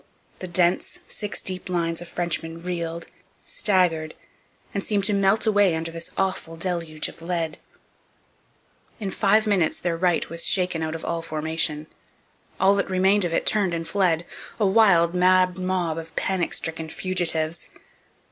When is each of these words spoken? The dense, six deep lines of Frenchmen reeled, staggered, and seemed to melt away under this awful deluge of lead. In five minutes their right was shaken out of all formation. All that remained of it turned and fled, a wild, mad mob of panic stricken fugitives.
The 0.39 0.47
dense, 0.47 0.97
six 1.05 1.43
deep 1.43 1.69
lines 1.69 2.01
of 2.01 2.09
Frenchmen 2.09 2.63
reeled, 2.63 3.05
staggered, 3.45 4.15
and 4.73 4.83
seemed 4.83 5.03
to 5.03 5.13
melt 5.13 5.45
away 5.45 5.75
under 5.75 5.91
this 5.91 6.09
awful 6.17 6.55
deluge 6.55 7.07
of 7.07 7.21
lead. 7.21 7.59
In 8.99 9.11
five 9.11 9.45
minutes 9.45 9.77
their 9.79 9.95
right 9.95 10.27
was 10.27 10.43
shaken 10.43 10.81
out 10.81 10.95
of 10.95 11.05
all 11.05 11.21
formation. 11.21 11.85
All 12.59 12.73
that 12.77 12.89
remained 12.89 13.25
of 13.25 13.31
it 13.35 13.45
turned 13.45 13.75
and 13.75 13.87
fled, 13.87 14.25
a 14.59 14.65
wild, 14.65 15.13
mad 15.13 15.59
mob 15.59 15.99
of 15.99 16.15
panic 16.15 16.55
stricken 16.55 16.89
fugitives. 16.89 17.69